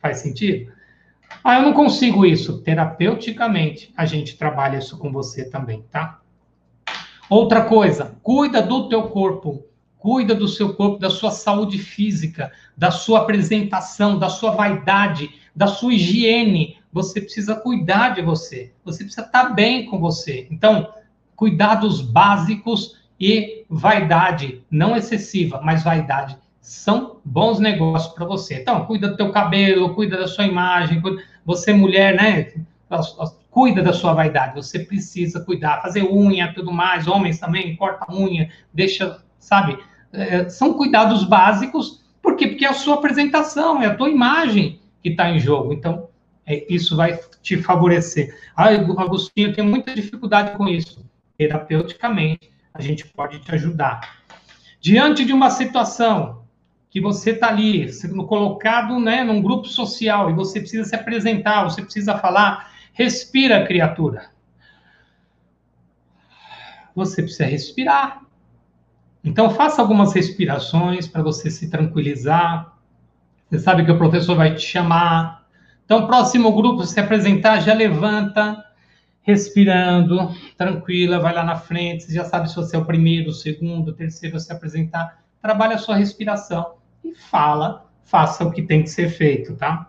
Faz 0.00 0.18
sentido? 0.18 0.70
Ah, 1.42 1.56
eu 1.56 1.62
não 1.62 1.72
consigo 1.72 2.26
isso. 2.26 2.60
Terapeuticamente, 2.62 3.92
a 3.96 4.04
gente 4.04 4.36
trabalha 4.36 4.78
isso 4.78 4.98
com 4.98 5.12
você 5.12 5.48
também, 5.48 5.84
tá? 5.90 6.20
Outra 7.28 7.64
coisa, 7.64 8.16
cuida 8.22 8.62
do 8.62 8.88
teu 8.88 9.04
corpo. 9.04 9.64
Cuida 9.98 10.34
do 10.34 10.46
seu 10.46 10.74
corpo, 10.74 10.98
da 10.98 11.10
sua 11.10 11.30
saúde 11.30 11.78
física, 11.78 12.52
da 12.76 12.90
sua 12.90 13.20
apresentação, 13.20 14.18
da 14.18 14.28
sua 14.28 14.52
vaidade, 14.52 15.28
da 15.54 15.66
sua 15.66 15.92
higiene. 15.92 16.76
Você 16.92 17.20
precisa 17.20 17.56
cuidar 17.56 18.10
de 18.10 18.22
você. 18.22 18.72
Você 18.84 19.04
precisa 19.04 19.26
estar 19.26 19.50
bem 19.50 19.86
com 19.86 19.98
você. 19.98 20.46
Então, 20.50 20.92
cuidados 21.34 22.00
básicos 22.00 22.96
e 23.20 23.64
vaidade, 23.68 24.62
não 24.70 24.96
excessiva, 24.96 25.60
mas 25.62 25.82
vaidade 25.82 26.38
são 26.68 27.16
bons 27.24 27.58
negócios 27.58 28.12
para 28.12 28.26
você. 28.26 28.56
Então, 28.56 28.84
cuida 28.84 29.08
do 29.08 29.16
teu 29.16 29.32
cabelo, 29.32 29.94
cuida 29.94 30.18
da 30.18 30.28
sua 30.28 30.44
imagem, 30.44 31.00
cuida... 31.00 31.22
você 31.42 31.72
mulher, 31.72 32.14
né? 32.14 32.52
Cuida 33.50 33.82
da 33.82 33.94
sua 33.94 34.12
vaidade, 34.12 34.54
você 34.54 34.80
precisa 34.80 35.40
cuidar, 35.40 35.80
fazer 35.80 36.02
unha, 36.04 36.52
tudo 36.52 36.70
mais, 36.70 37.08
homens 37.08 37.38
também, 37.38 37.74
corta 37.74 38.12
unha, 38.12 38.50
deixa, 38.70 39.18
sabe? 39.38 39.78
É, 40.12 40.46
são 40.50 40.74
cuidados 40.74 41.24
básicos, 41.24 42.04
por 42.20 42.36
quê? 42.36 42.48
Porque 42.48 42.66
é 42.66 42.68
a 42.68 42.74
sua 42.74 42.96
apresentação, 42.96 43.80
é 43.80 43.86
a 43.86 43.94
tua 43.94 44.10
imagem 44.10 44.78
que 45.02 45.08
está 45.08 45.30
em 45.30 45.38
jogo. 45.38 45.72
Então, 45.72 46.08
é, 46.46 46.66
isso 46.68 46.94
vai 46.94 47.18
te 47.40 47.56
favorecer. 47.62 48.38
Ah, 48.54 48.68
Agostinho, 48.68 49.48
eu 49.48 49.54
tenho 49.54 49.66
muita 49.66 49.94
dificuldade 49.94 50.54
com 50.54 50.68
isso. 50.68 51.02
Terapeuticamente, 51.38 52.50
a 52.74 52.82
gente 52.82 53.06
pode 53.06 53.38
te 53.38 53.54
ajudar. 53.54 54.18
Diante 54.80 55.24
de 55.24 55.32
uma 55.32 55.48
situação 55.48 56.37
que 56.90 57.00
você 57.00 57.30
está 57.30 57.48
ali 57.48 57.92
sendo 57.92 58.26
colocado 58.26 58.98
né, 58.98 59.22
num 59.22 59.42
grupo 59.42 59.66
social 59.68 60.30
e 60.30 60.34
você 60.34 60.60
precisa 60.60 60.84
se 60.84 60.94
apresentar, 60.94 61.64
você 61.64 61.82
precisa 61.82 62.16
falar, 62.16 62.72
respira, 62.92 63.66
criatura. 63.66 64.30
Você 66.94 67.22
precisa 67.22 67.44
respirar. 67.44 68.22
Então, 69.22 69.50
faça 69.50 69.82
algumas 69.82 70.12
respirações 70.14 71.06
para 71.06 71.22
você 71.22 71.50
se 71.50 71.68
tranquilizar. 71.68 72.76
Você 73.48 73.58
sabe 73.58 73.84
que 73.84 73.92
o 73.92 73.98
professor 73.98 74.34
vai 74.34 74.54
te 74.54 74.62
chamar. 74.62 75.46
Então, 75.84 76.06
próximo 76.06 76.52
grupo, 76.54 76.84
se 76.84 76.98
apresentar, 76.98 77.60
já 77.60 77.74
levanta, 77.74 78.64
respirando, 79.20 80.34
tranquila, 80.56 81.20
vai 81.20 81.34
lá 81.34 81.44
na 81.44 81.56
frente. 81.56 82.04
Você 82.04 82.14
já 82.14 82.24
sabe 82.24 82.48
se 82.48 82.56
você 82.56 82.74
é 82.74 82.78
o 82.78 82.84
primeiro, 82.84 83.30
o 83.30 83.34
segundo, 83.34 83.88
o 83.88 83.94
terceiro 83.94 84.36
a 84.36 84.40
se 84.40 84.52
apresentar. 84.52 85.22
Trabalha 85.40 85.76
a 85.76 85.78
sua 85.78 85.94
respiração 85.94 86.77
e 87.04 87.14
fala, 87.14 87.86
faça 88.04 88.44
o 88.44 88.50
que 88.50 88.62
tem 88.62 88.82
que 88.82 88.90
ser 88.90 89.08
feito, 89.08 89.54
tá? 89.56 89.88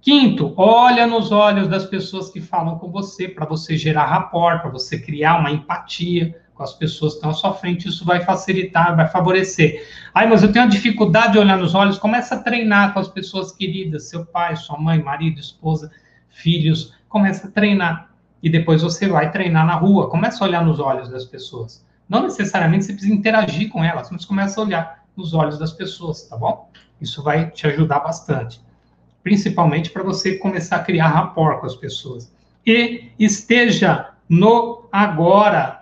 Quinto, 0.00 0.52
olha 0.56 1.06
nos 1.06 1.32
olhos 1.32 1.66
das 1.66 1.86
pessoas 1.86 2.28
que 2.28 2.40
falam 2.40 2.78
com 2.78 2.90
você, 2.90 3.26
para 3.26 3.46
você 3.46 3.76
gerar 3.76 4.04
rapport, 4.04 4.60
para 4.60 4.70
você 4.70 4.98
criar 4.98 5.38
uma 5.38 5.50
empatia, 5.50 6.38
com 6.54 6.62
as 6.62 6.72
pessoas 6.72 7.12
que 7.12 7.18
estão 7.18 7.30
à 7.30 7.34
sua 7.34 7.52
frente, 7.52 7.88
isso 7.88 8.04
vai 8.04 8.20
facilitar, 8.20 8.94
vai 8.94 9.08
favorecer. 9.08 9.86
Ai, 10.14 10.26
mas 10.28 10.42
eu 10.42 10.52
tenho 10.52 10.68
dificuldade 10.68 11.32
de 11.32 11.38
olhar 11.38 11.58
nos 11.58 11.74
olhos, 11.74 11.98
começa 11.98 12.36
a 12.36 12.38
treinar 12.38 12.94
com 12.94 13.00
as 13.00 13.08
pessoas 13.08 13.50
queridas, 13.50 14.08
seu 14.08 14.24
pai, 14.24 14.54
sua 14.54 14.78
mãe, 14.78 15.02
marido, 15.02 15.40
esposa, 15.40 15.90
filhos, 16.28 16.94
começa 17.08 17.48
a 17.48 17.50
treinar. 17.50 18.10
E 18.42 18.48
depois 18.48 18.82
você 18.82 19.08
vai 19.08 19.32
treinar 19.32 19.66
na 19.66 19.74
rua, 19.74 20.08
começa 20.08 20.44
a 20.44 20.46
olhar 20.46 20.64
nos 20.64 20.78
olhos 20.78 21.08
das 21.08 21.24
pessoas. 21.24 21.84
Não 22.08 22.22
necessariamente 22.22 22.84
você 22.84 22.92
precisa 22.92 23.14
interagir 23.14 23.68
com 23.70 23.82
elas, 23.82 24.10
mas 24.10 24.24
começa 24.24 24.60
a 24.60 24.64
olhar 24.64 25.03
nos 25.16 25.34
olhos 25.34 25.58
das 25.58 25.72
pessoas, 25.72 26.22
tá 26.28 26.36
bom? 26.36 26.70
Isso 27.00 27.22
vai 27.22 27.50
te 27.50 27.66
ajudar 27.66 28.00
bastante. 28.00 28.60
Principalmente 29.22 29.90
para 29.90 30.02
você 30.02 30.36
começar 30.36 30.76
a 30.76 30.84
criar 30.84 31.08
rapport 31.08 31.60
com 31.60 31.66
as 31.66 31.76
pessoas. 31.76 32.32
E 32.66 33.10
esteja 33.18 34.10
no 34.28 34.88
agora. 34.92 35.80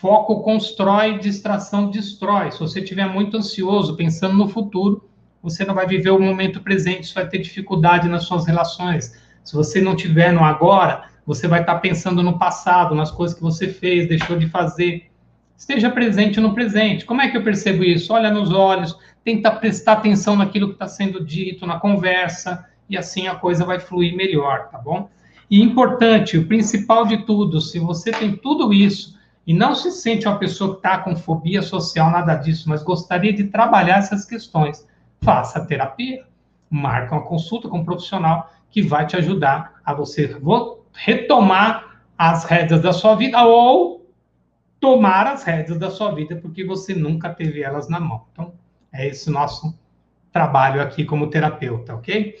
Foco 0.00 0.42
constrói, 0.42 1.18
distração 1.18 1.88
destrói. 1.88 2.50
Se 2.50 2.58
você 2.58 2.80
estiver 2.80 3.06
muito 3.06 3.36
ansioso, 3.36 3.96
pensando 3.96 4.36
no 4.36 4.48
futuro, 4.48 5.08
você 5.40 5.64
não 5.64 5.74
vai 5.74 5.86
viver 5.86 6.10
o 6.10 6.18
momento 6.18 6.60
presente, 6.60 7.06
você 7.06 7.14
vai 7.14 7.28
ter 7.28 7.38
dificuldade 7.38 8.08
nas 8.08 8.24
suas 8.24 8.46
relações. 8.46 9.16
Se 9.44 9.54
você 9.54 9.80
não 9.80 9.94
tiver 9.94 10.32
no 10.32 10.42
agora, 10.42 11.08
você 11.26 11.46
vai 11.46 11.60
estar 11.60 11.78
pensando 11.78 12.22
no 12.22 12.38
passado, 12.38 12.94
nas 12.94 13.10
coisas 13.10 13.36
que 13.36 13.42
você 13.42 13.68
fez, 13.68 14.08
deixou 14.08 14.36
de 14.36 14.48
fazer. 14.48 15.11
Esteja 15.62 15.88
presente 15.88 16.40
no 16.40 16.52
presente. 16.52 17.04
Como 17.04 17.22
é 17.22 17.28
que 17.28 17.36
eu 17.36 17.44
percebo 17.44 17.84
isso? 17.84 18.12
Olha 18.12 18.32
nos 18.32 18.50
olhos, 18.50 18.98
tenta 19.22 19.48
prestar 19.48 19.92
atenção 19.92 20.34
naquilo 20.34 20.66
que 20.66 20.72
está 20.72 20.88
sendo 20.88 21.24
dito, 21.24 21.64
na 21.64 21.78
conversa, 21.78 22.66
e 22.90 22.98
assim 22.98 23.28
a 23.28 23.36
coisa 23.36 23.64
vai 23.64 23.78
fluir 23.78 24.16
melhor, 24.16 24.68
tá 24.70 24.78
bom? 24.78 25.08
E 25.48 25.62
importante, 25.62 26.36
o 26.36 26.48
principal 26.48 27.06
de 27.06 27.18
tudo, 27.18 27.60
se 27.60 27.78
você 27.78 28.10
tem 28.10 28.34
tudo 28.34 28.74
isso 28.74 29.16
e 29.46 29.54
não 29.54 29.72
se 29.72 29.92
sente 29.92 30.26
uma 30.26 30.36
pessoa 30.36 30.72
que 30.72 30.78
está 30.78 30.98
com 30.98 31.14
fobia 31.14 31.62
social, 31.62 32.10
nada 32.10 32.34
disso, 32.34 32.68
mas 32.68 32.82
gostaria 32.82 33.32
de 33.32 33.44
trabalhar 33.44 33.98
essas 33.98 34.24
questões, 34.24 34.84
faça 35.20 35.60
a 35.60 35.64
terapia, 35.64 36.24
marca 36.68 37.14
uma 37.14 37.24
consulta 37.24 37.68
com 37.68 37.78
um 37.78 37.84
profissional 37.84 38.52
que 38.68 38.82
vai 38.82 39.06
te 39.06 39.16
ajudar 39.16 39.74
a 39.84 39.94
você 39.94 40.36
retomar 40.92 42.02
as 42.18 42.42
rédeas 42.42 42.82
da 42.82 42.92
sua 42.92 43.14
vida 43.14 43.40
ou 43.44 44.01
tomar 44.82 45.28
as 45.28 45.44
rédeas 45.44 45.78
da 45.78 45.92
sua 45.92 46.12
vida 46.12 46.34
porque 46.34 46.64
você 46.64 46.92
nunca 46.92 47.30
teve 47.30 47.62
elas 47.62 47.88
na 47.88 48.00
mão. 48.00 48.26
Então, 48.32 48.52
é 48.92 49.06
esse 49.06 49.30
o 49.30 49.32
nosso 49.32 49.78
trabalho 50.32 50.82
aqui 50.82 51.04
como 51.04 51.30
terapeuta, 51.30 51.94
ok? 51.94 52.34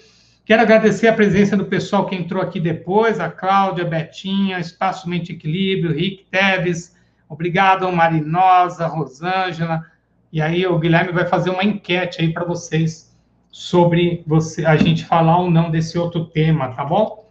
Quero 0.44 0.60
agradecer 0.60 1.06
a 1.06 1.12
presença 1.12 1.56
do 1.56 1.66
pessoal 1.66 2.04
que 2.04 2.16
entrou 2.16 2.42
aqui 2.42 2.58
depois, 2.58 3.20
a 3.20 3.30
Cláudia, 3.30 3.84
a 3.84 3.88
Betinha, 3.88 4.58
Espaço 4.58 5.08
Mente 5.08 5.30
Equilíbrio, 5.30 5.94
Rick 5.94 6.26
Teves, 6.32 6.96
obrigado, 7.28 7.90
Marinosa, 7.92 8.88
Rosângela, 8.88 9.86
e 10.32 10.42
aí 10.42 10.66
o 10.66 10.80
Guilherme 10.80 11.12
vai 11.12 11.26
fazer 11.26 11.50
uma 11.50 11.62
enquete 11.62 12.20
aí 12.20 12.32
para 12.32 12.44
vocês 12.44 13.16
sobre 13.52 14.24
você, 14.26 14.66
a 14.66 14.74
gente 14.74 15.04
falar 15.04 15.38
ou 15.38 15.48
não 15.48 15.70
desse 15.70 15.96
outro 15.96 16.24
tema, 16.24 16.74
tá 16.74 16.84
bom? 16.84 17.21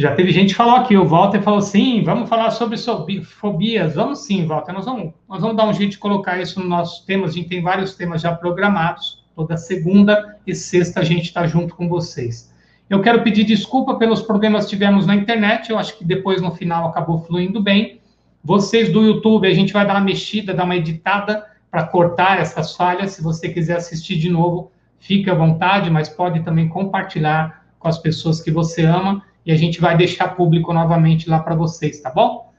Já 0.00 0.14
teve 0.14 0.32
gente 0.32 0.50
que 0.50 0.54
falou 0.54 0.76
aqui, 0.76 0.96
o 0.96 1.06
Walter 1.06 1.42
falou 1.42 1.60
sim, 1.60 2.02
vamos 2.02 2.28
falar 2.28 2.50
sobre 2.50 2.78
fobias, 3.22 3.94
vamos 3.94 4.20
sim, 4.20 4.46
Walter, 4.46 4.72
nós 4.72 4.86
vamos, 4.86 5.12
nós 5.28 5.42
vamos 5.42 5.56
dar 5.56 5.68
um 5.68 5.74
jeito 5.74 5.90
de 5.90 5.98
colocar 5.98 6.40
isso 6.40 6.58
nos 6.58 6.68
nossos 6.68 7.04
temas, 7.04 7.32
a 7.32 7.34
gente 7.34 7.48
tem 7.48 7.62
vários 7.62 7.94
temas 7.94 8.22
já 8.22 8.34
programados, 8.34 9.20
Toda 9.34 9.56
segunda 9.56 10.36
e 10.46 10.54
sexta 10.54 11.00
a 11.00 11.02
gente 11.04 11.24
está 11.24 11.46
junto 11.46 11.74
com 11.74 11.88
vocês. 11.88 12.52
Eu 12.90 13.00
quero 13.00 13.22
pedir 13.22 13.44
desculpa 13.44 13.94
pelos 13.94 14.20
problemas 14.20 14.64
que 14.64 14.70
tivemos 14.70 15.06
na 15.06 15.14
internet. 15.14 15.70
Eu 15.70 15.78
acho 15.78 15.96
que 15.96 16.04
depois, 16.04 16.42
no 16.42 16.54
final, 16.54 16.88
acabou 16.88 17.20
fluindo 17.24 17.62
bem. 17.62 18.00
Vocês 18.44 18.92
do 18.92 19.02
YouTube, 19.02 19.46
a 19.46 19.54
gente 19.54 19.72
vai 19.72 19.86
dar 19.86 19.94
uma 19.94 20.00
mexida, 20.00 20.52
dar 20.52 20.64
uma 20.64 20.76
editada 20.76 21.46
para 21.70 21.84
cortar 21.84 22.38
essas 22.38 22.76
falhas. 22.76 23.12
Se 23.12 23.22
você 23.22 23.48
quiser 23.48 23.76
assistir 23.76 24.16
de 24.16 24.28
novo, 24.28 24.70
fique 24.98 25.30
à 25.30 25.34
vontade, 25.34 25.88
mas 25.88 26.08
pode 26.08 26.40
também 26.40 26.68
compartilhar 26.68 27.64
com 27.78 27.88
as 27.88 27.96
pessoas 27.96 28.42
que 28.42 28.50
você 28.50 28.84
ama 28.84 29.22
e 29.44 29.52
a 29.52 29.56
gente 29.56 29.80
vai 29.80 29.96
deixar 29.96 30.28
público 30.28 30.72
novamente 30.72 31.28
lá 31.28 31.40
para 31.40 31.54
vocês, 31.54 32.00
tá 32.00 32.10
bom? 32.10 32.50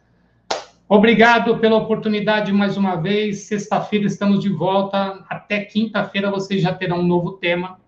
Obrigado 0.88 1.58
pela 1.58 1.78
oportunidade 1.78 2.52
mais 2.52 2.76
uma 2.76 2.96
vez. 2.96 3.44
Sexta-feira 3.44 4.06
estamos 4.06 4.40
de 4.40 4.50
volta. 4.50 5.24
Até 5.30 5.62
quinta-feira 5.62 6.30
vocês 6.30 6.62
já 6.62 6.74
terão 6.74 7.00
um 7.00 7.08
novo 7.08 7.34
tema. 7.34 7.80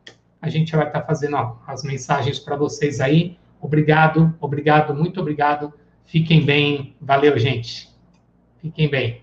A 0.41 0.47
gente 0.47 0.73
vai 0.75 0.87
estar 0.87 1.01
fazendo 1.01 1.35
ó, 1.35 1.57
as 1.67 1.83
mensagens 1.83 2.39
para 2.39 2.55
vocês 2.55 3.01
aí. 3.01 3.37
Obrigado, 3.59 4.33
obrigado, 4.39 4.93
muito 4.93 5.19
obrigado. 5.19 5.73
Fiquem 6.05 6.45
bem. 6.45 6.95
Valeu, 7.01 7.37
gente. 7.37 7.89
Fiquem 8.61 8.89
bem. 8.89 9.22